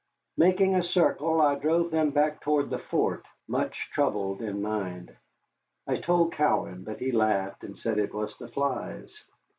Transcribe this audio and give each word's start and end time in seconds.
Making 0.35 0.73
a 0.73 0.81
circle 0.81 1.39
I 1.43 1.53
drove 1.53 1.91
them 1.91 2.09
back 2.09 2.41
toward 2.41 2.71
the 2.71 2.79
fort, 2.79 3.23
much 3.47 3.91
troubled 3.93 4.41
in 4.41 4.59
mind. 4.59 5.15
I 5.85 5.97
told 5.97 6.33
Cowan, 6.33 6.83
but 6.83 6.97
he 6.97 7.11
laughed 7.11 7.63
and 7.63 7.77
said 7.77 7.99
it 7.99 8.11
was 8.11 8.35
the 8.39 8.47
flies. 8.47 9.23